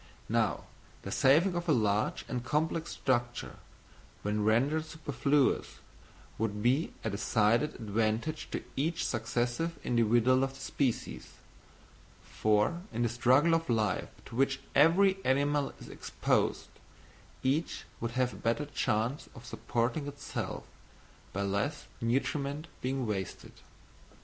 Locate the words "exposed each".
15.87-17.83